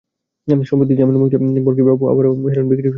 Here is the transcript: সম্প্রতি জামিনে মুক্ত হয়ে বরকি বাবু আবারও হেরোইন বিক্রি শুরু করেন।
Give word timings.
সম্প্রতি 0.69 0.93
জামিনে 0.95 1.19
মুক্ত 1.19 1.33
হয়ে 1.33 1.61
বরকি 1.61 1.83
বাবু 1.89 2.03
আবারও 2.11 2.31
হেরোইন 2.33 2.41
বিক্রি 2.45 2.55
শুরু 2.57 2.69
করেন। 2.81 2.89